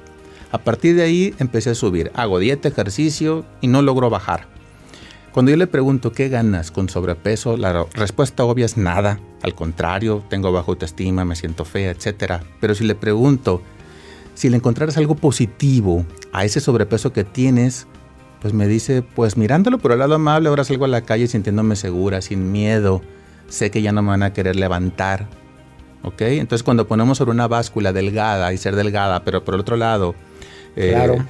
[0.51, 2.11] A partir de ahí empecé a subir.
[2.13, 4.58] Hago dieta, ejercicio y no logro bajar.
[5.39, 9.21] Cuando yo le pregunto qué ganas con sobrepeso, la respuesta obvia es nada.
[9.41, 12.43] Al contrario, tengo baja autoestima, me siento fea, etc.
[12.59, 13.61] Pero si le pregunto,
[14.33, 17.87] si le encontraras algo positivo a ese sobrepeso que tienes,
[18.41, 21.77] pues me dice, pues mirándolo por el lado amable, ahora salgo a la calle sintiéndome
[21.77, 23.01] segura, sin miedo,
[23.47, 25.29] sé que ya no me van a querer levantar.
[26.03, 26.19] ¿Ok?
[26.23, 30.15] Entonces cuando ponemos sobre una báscula delgada y ser delgada, pero por el otro lado...
[30.75, 31.25] eh, Claro.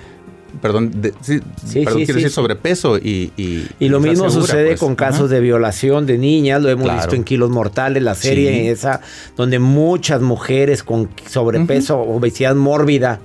[0.61, 3.31] Perdón, de- sí, Sí, perdón sí, quiero decir sobrepeso y...
[3.37, 4.79] Y, Y lo mismo sucede pues.
[4.79, 6.99] con casos de violación de niñas, lo hemos Claro.
[7.01, 9.01] visto en Kilos Mortales, la serie esa,
[9.37, 13.19] donde muchas mujeres con sobrepeso, obesidad mórbida,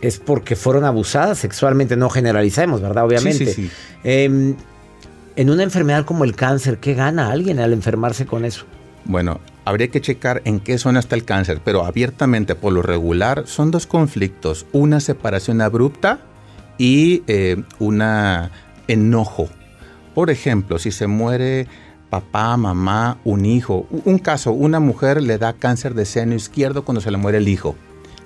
[0.00, 3.04] es porque fueron abusadas sexualmente, no generalizamos, ¿verdad?
[3.04, 3.46] Obviamente.
[3.46, 3.70] Sí, sí, sí.
[4.04, 4.54] Em,
[5.36, 8.64] en una enfermedad como el cáncer, ¿qué gana alguien al enfermarse con eso?
[9.04, 13.44] Bueno, Habría que checar en qué zona está el cáncer, pero abiertamente por lo regular
[13.46, 16.18] son dos conflictos, una separación abrupta
[16.78, 18.50] y eh, una
[18.88, 19.48] enojo.
[20.16, 21.68] Por ejemplo, si se muere
[22.10, 27.00] papá, mamá, un hijo, un caso, una mujer le da cáncer de seno izquierdo cuando
[27.00, 27.76] se le muere el hijo.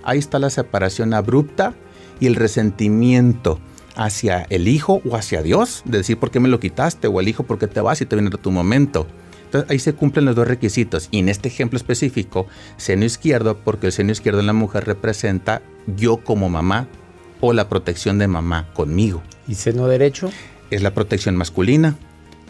[0.04, 1.74] Ahí está la separación abrupta
[2.18, 3.60] y el resentimiento
[3.94, 7.28] hacia el hijo o hacia Dios, de decir por qué me lo quitaste, o el
[7.28, 9.06] hijo por qué te vas y te viene tu momento.
[9.46, 11.08] Entonces ahí se cumplen los dos requisitos.
[11.10, 15.62] Y en este ejemplo específico, seno izquierdo, porque el seno izquierdo en la mujer representa
[15.96, 16.88] yo como mamá
[17.40, 19.22] o la protección de mamá conmigo.
[19.48, 20.30] ¿Y seno derecho?
[20.70, 21.96] Es la protección masculina.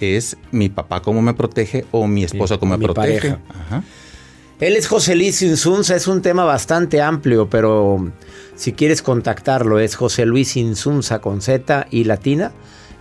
[0.01, 3.37] Es mi papá como me protege o mi esposa como me protege.
[4.59, 8.11] Él es José Luis Insunza, es un tema bastante amplio, pero
[8.55, 12.53] si quieres contactarlo es José Luis Insunza con Z y latina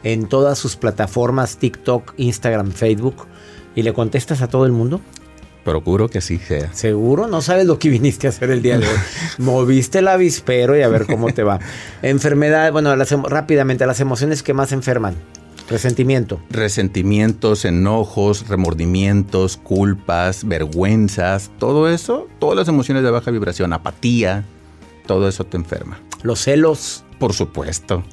[0.04, 3.26] en todas sus plataformas TikTok, Instagram, Facebook
[3.76, 5.02] y le contestas a todo el mundo.
[5.64, 6.72] Procuro que sí sea.
[6.74, 7.28] ¿Seguro?
[7.28, 8.98] No sabes lo que viniste a hacer el día de hoy.
[9.40, 11.60] Moviste el avispero y a ver cómo te va.
[12.04, 15.16] Enfermedad, bueno, rápidamente, las emociones que más enferman.
[15.68, 16.40] Resentimiento.
[16.52, 24.46] Resentimientos, enojos, remordimientos, culpas, vergüenzas, todo eso, todas las emociones de baja vibración, apatía,
[25.08, 26.00] todo eso te enferma.
[26.22, 27.04] Los celos.
[27.18, 28.04] Por supuesto,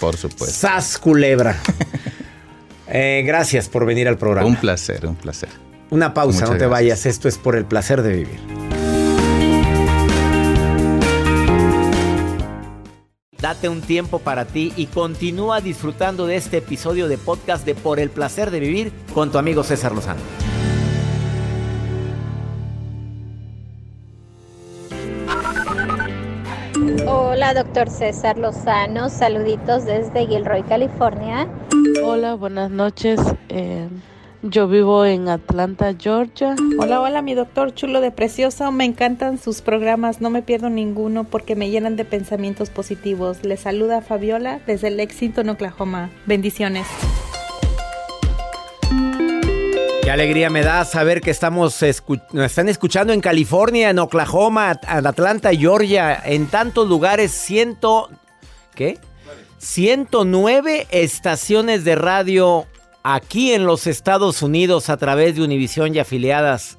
[0.00, 0.54] por supuesto.
[0.54, 1.58] Sas culebra.
[2.90, 4.48] Eh, gracias por venir al programa.
[4.48, 5.50] Un placer, un placer.
[5.90, 7.06] Una pausa, no te vayas.
[7.06, 8.40] Esto es por el placer de vivir.
[13.40, 18.00] Date un tiempo para ti y continúa disfrutando de este episodio de podcast de Por
[18.00, 20.20] el placer de vivir con tu amigo César Lozano.
[27.06, 29.08] Hola, doctor César Lozano.
[29.08, 31.48] Saluditos desde Gilroy, California.
[32.02, 33.20] Hola, buenas noches.
[33.48, 33.88] Eh,
[34.42, 36.54] yo vivo en Atlanta, Georgia.
[36.78, 38.70] Hola, hola, mi doctor chulo de precioso.
[38.72, 43.44] Me encantan sus programas, no me pierdo ninguno porque me llenan de pensamientos positivos.
[43.44, 46.10] Les saluda Fabiola desde Lexington, Oklahoma.
[46.26, 46.86] Bendiciones.
[50.02, 51.82] Qué alegría me da saber que estamos
[52.32, 58.08] nos están escuchando en California, en Oklahoma, en Atlanta, Georgia, en tantos lugares, ciento
[58.74, 58.98] ¿qué?
[59.58, 62.66] 109 estaciones de radio
[63.02, 66.78] aquí en los Estados Unidos a través de Univisión y afiliadas.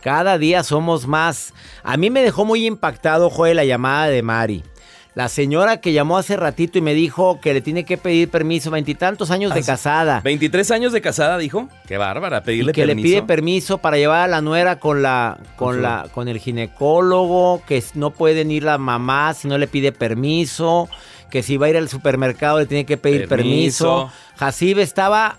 [0.00, 1.52] Cada día somos más.
[1.82, 4.64] A mí me dejó muy impactado, Joel, la llamada de Mari.
[5.14, 8.70] La señora que llamó hace ratito y me dijo que le tiene que pedir permiso,
[8.70, 10.22] veintitantos años de casada.
[10.22, 11.68] ¿23 años de casada, dijo?
[11.86, 15.82] Qué bárbara, pedirle que le pide permiso para llevar a la nuera con la, con
[15.82, 20.88] la, con el ginecólogo, que no pueden ir la mamá si no le pide permiso
[21.30, 24.10] que si va a ir al supermercado le tiene que pedir permiso.
[24.38, 24.80] permiso.
[24.80, 25.38] estaba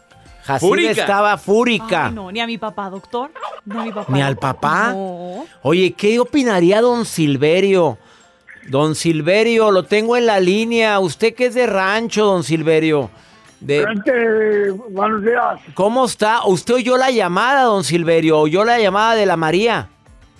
[0.79, 2.09] estaba fúrica.
[2.09, 3.31] no, ni a mi papá, doctor.
[3.65, 4.11] Ni a mi papá.
[4.11, 4.95] ¿Ni al papá?
[5.61, 7.99] Oye, ¿qué opinaría don Silverio?
[8.67, 10.99] Don Silverio, lo tengo en la línea.
[10.99, 13.09] ¿Usted qué es de rancho, don Silverio?
[13.59, 13.85] De...
[14.89, 15.59] buenos días.
[15.73, 16.45] ¿Cómo está?
[16.45, 18.39] ¿Usted oyó la llamada, don Silverio?
[18.39, 19.87] ¿Oyó la llamada de la María?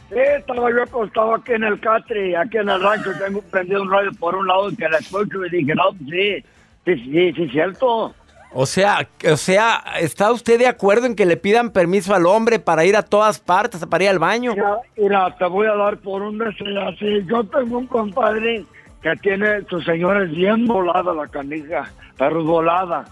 [0.10, 3.92] Sí, estaba yo acostado aquí en el Catri, aquí en el rancho, tengo prendido un
[3.92, 6.44] radio por un lado que la escucho y dije, no, sí,
[6.84, 8.14] sí, sí, sí, cierto.
[8.54, 12.60] O sea, o sea, ¿está usted de acuerdo en que le pidan permiso al hombre
[12.60, 14.52] para ir a todas partes, para ir al baño?
[14.52, 17.26] Mira, mira te voy a dar por un deseo así.
[17.28, 18.66] Yo tengo un compadre
[19.02, 23.06] que tiene, su señora es bien volada la canija, pero volada.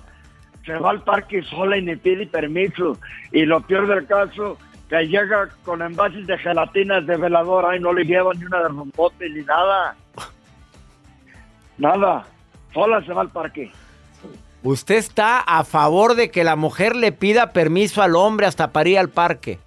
[0.65, 2.97] Se va al parque sola y ni pide permiso.
[3.31, 4.57] Y lo peor del caso,
[4.89, 8.67] que llega con envases de gelatinas de veladora y no le lleva ni una de
[8.67, 9.95] rompote ni nada.
[11.77, 12.25] Nada.
[12.73, 13.71] Sola se va al parque.
[14.63, 18.89] ¿Usted está a favor de que la mujer le pida permiso al hombre hasta para
[18.89, 19.57] ir al parque?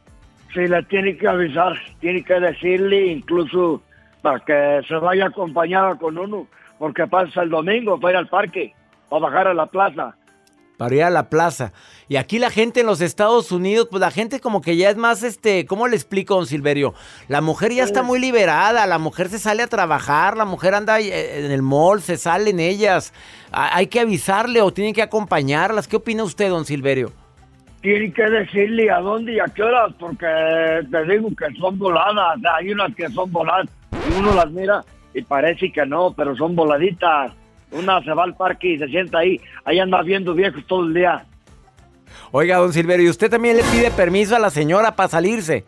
[0.52, 3.82] Sí, le tiene que avisar, tiene que decirle incluso
[4.20, 6.46] para que se vaya acompañada con uno,
[6.78, 8.74] porque pasa el domingo para ir al parque,
[9.08, 10.14] o bajar a la plaza
[10.76, 11.72] para ir a la plaza.
[12.08, 14.96] Y aquí la gente en los Estados Unidos, pues la gente como que ya es
[14.96, 16.94] más, este, ¿cómo le explico, don Silverio?
[17.28, 21.00] La mujer ya está muy liberada, la mujer se sale a trabajar, la mujer anda
[21.00, 23.12] eh, en el mall, se salen ellas.
[23.52, 25.88] Hay que avisarle o tienen que acompañarlas.
[25.88, 27.12] ¿Qué opina usted, don Silverio?
[27.80, 30.26] Tienen que decirle a dónde y a qué horas, porque
[30.90, 33.68] te digo que son voladas, hay unas que son voladas,
[34.08, 37.32] y uno las mira y parece que no, pero son voladitas.
[37.72, 39.40] Una se va al parque y se sienta ahí.
[39.64, 41.24] Ahí anda viendo viejos todo el día.
[42.30, 45.64] Oiga, don Silverio, ¿y usted también le pide permiso a la señora para salirse?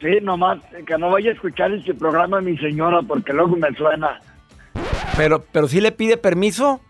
[0.00, 4.20] Sí, nomás que no vaya a escuchar este programa mi señora porque luego me suena.
[5.16, 6.80] Pero, pero sí le pide permiso.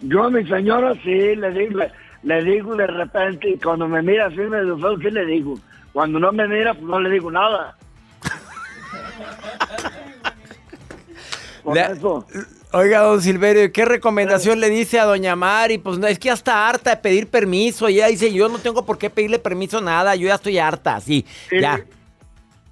[0.00, 1.80] Yo a mi señora sí le digo,
[2.24, 5.54] le, digo de repente y cuando me mira así me feo, sí le digo.
[5.92, 7.76] cuando no me mira, pues no le digo nada.
[11.62, 12.26] Por Le- eso.
[12.72, 15.78] Oiga, don Silverio, ¿qué recomendación le dice a doña Mari?
[15.78, 17.86] Pues no, es que ya está harta de pedir permiso.
[17.88, 21.24] Ella dice, yo no tengo por qué pedirle permiso nada, yo ya estoy harta, sí,
[21.48, 21.60] Sí.
[21.60, 21.80] ya.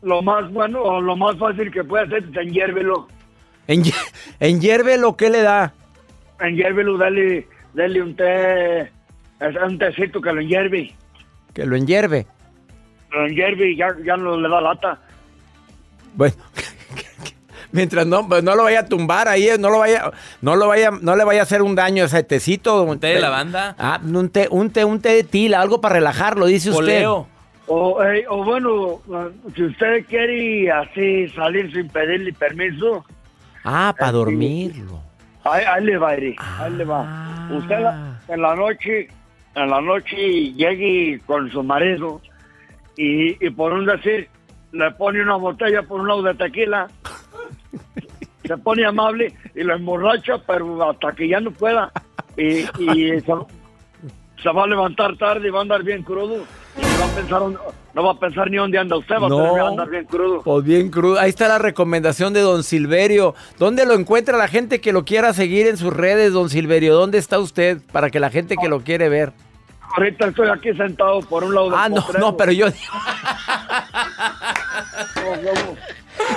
[0.03, 3.09] Lo más bueno o lo más fácil que puede hacer es enhiérvelo.
[3.67, 3.83] En,
[4.41, 5.73] en hierve lo que le da.
[6.41, 8.91] Enhiérvelo, dale, dale un té,
[9.67, 10.93] un tecito que lo enhierve.
[11.55, 12.27] Que lo enhierve.
[13.13, 15.01] Lo enhierve y ya, ya no le da lata.
[16.15, 16.35] Bueno,
[17.75, 20.11] mientras no, pues no lo vaya a tumbar ahí, no lo vaya,
[20.41, 22.83] no lo vaya, no le vaya a hacer un daño a ese tecito.
[22.85, 23.75] Un té de lavanda?
[23.79, 26.83] Ah, un té, un té, un té de tila, algo para relajarlo, dice usted.
[26.85, 27.29] Poleo.
[27.67, 29.01] O, eh, o bueno,
[29.57, 33.05] si usted quiere así salir sin pedirle permiso,
[33.65, 35.01] Ah, para dormirlo.
[35.45, 37.49] ahí, ahí le va, Eri, ahí le va.
[37.51, 39.09] Usted la- en la noche,
[39.55, 40.17] en la noche
[40.53, 42.21] llegue con su marido
[42.97, 44.29] y, y por un decir,
[44.73, 46.89] le pone una botella por un lado de tequila,
[48.45, 51.91] se pone amable y lo emborracha, pero hasta que ya no pueda.
[52.37, 53.33] Y, y se,
[54.43, 56.45] se va a levantar tarde y va a andar bien crudo.
[56.77, 57.43] Y no va a pensar,
[57.95, 59.55] no va a pensar ni dónde anda usted, va a No.
[59.55, 60.43] que andar bien crudo.
[60.43, 61.21] Pues bien crudo.
[61.21, 63.35] Ahí está la recomendación de don Silverio.
[63.59, 66.95] ¿Dónde lo encuentra la gente que lo quiera seguir en sus redes, don Silverio?
[66.95, 69.33] ¿Dónde está usted para que la gente que lo quiere ver?
[69.97, 72.67] Ahorita estoy aquí sentado por un lado del Ah, no, no, pero yo...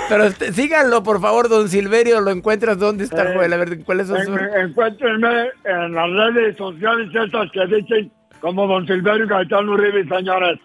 [0.08, 2.20] Pero este, síganlo, por favor, don Silverio.
[2.20, 2.78] ¿Lo encuentras?
[2.78, 3.52] ¿Dónde está, Eh, Joel?
[3.52, 4.36] A ver, ¿cuáles son sus...?
[4.40, 10.58] En- Encuéntrenme en las redes sociales esas que dicen como Don Silverio Gaetano Uribe, señores.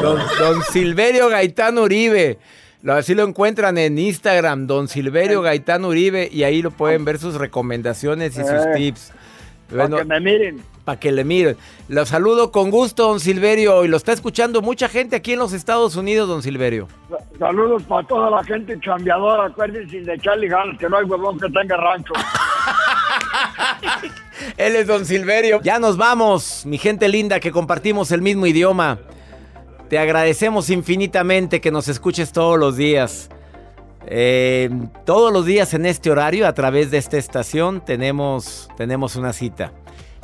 [0.00, 2.38] Don, don Silverio Gaitán Uribe.
[2.82, 7.18] Lo- Así lo encuentran en Instagram, don Silverio Gaitán Uribe, y ahí lo pueden ver
[7.18, 9.12] sus recomendaciones y sus Eh, tips.
[9.70, 10.60] Que me miren.
[10.84, 11.56] Para que le miren.
[11.88, 15.52] Lo saludo con gusto, don Silverio, y lo está escuchando mucha gente aquí en los
[15.52, 16.88] Estados Unidos, don Silverio.
[17.38, 21.48] Saludos para toda la gente chambeadora, acuérdense de echarle ganas, que no hay huevón que
[21.48, 22.12] tenga rancho.
[24.56, 25.60] Él es don Silverio.
[25.62, 28.98] Ya nos vamos, mi gente linda, que compartimos el mismo idioma.
[29.88, 33.30] Te agradecemos infinitamente que nos escuches todos los días.
[34.06, 34.68] Eh,
[35.06, 39.72] todos los días en este horario, a través de esta estación, tenemos, tenemos una cita.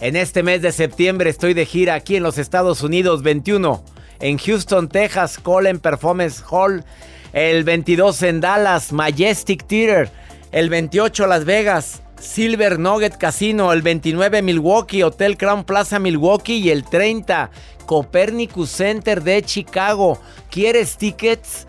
[0.00, 3.84] En este mes de septiembre estoy de gira aquí en los Estados Unidos, 21
[4.20, 6.86] en Houston, Texas, Colin Performance Hall,
[7.34, 10.10] el 22 en Dallas, Majestic Theater,
[10.52, 16.70] el 28 Las Vegas, Silver Nugget Casino, el 29 Milwaukee, Hotel Crown Plaza Milwaukee y
[16.70, 17.50] el 30
[17.84, 20.18] Copernicus Center de Chicago.
[20.50, 21.66] ¿Quieres tickets?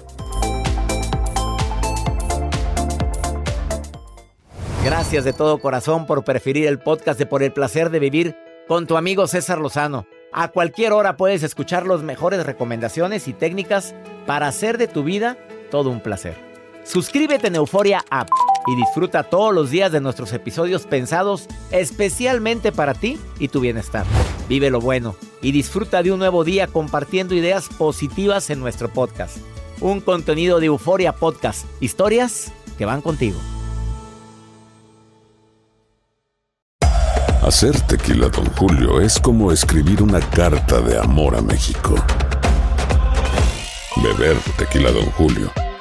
[4.86, 8.38] Gracias de todo corazón por preferir el podcast de Por el placer de vivir
[8.70, 10.08] con tu amigo César Lozano.
[10.32, 13.96] A cualquier hora puedes escuchar las mejores recomendaciones y técnicas
[14.26, 15.38] para hacer de tu vida
[15.72, 16.38] todo un placer.
[16.86, 18.30] Suscríbete en Euforia App
[18.68, 24.06] y disfruta todos los días de nuestros episodios pensados especialmente para ti y tu bienestar.
[24.50, 29.38] Vive lo bueno y disfruta de un nuevo día compartiendo ideas positivas en nuestro podcast.
[29.80, 31.66] Un contenido de Euforia Podcast.
[31.80, 33.38] Historias que van contigo.
[37.42, 41.96] Hacer tequila, Don Julio, es como escribir una carta de amor a México.
[44.04, 45.50] Beber tequila, Don Julio,